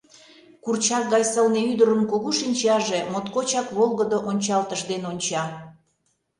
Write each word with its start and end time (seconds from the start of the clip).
Курчак 0.63 1.03
гай 1.13 1.23
сылне 1.31 1.61
ӱдырын 1.71 2.01
кугу 2.11 2.31
шинчаже 2.39 2.99
Моткочак 3.11 3.67
волгыдо 3.77 4.17
ончалтыш 4.29 4.81
ден 4.89 5.01
онча. 5.11 5.43